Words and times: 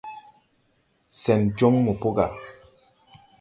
Sɛn 1.21 1.41
jɔŋ 1.57 1.73
mo 1.83 1.93
po 2.01 2.09
gà. 2.17 2.27